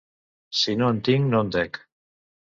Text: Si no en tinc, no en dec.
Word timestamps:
Si 0.61 0.75
no 0.79 0.89
en 0.95 1.03
tinc, 1.09 1.29
no 1.35 1.43
en 1.47 1.53
dec. 1.59 1.81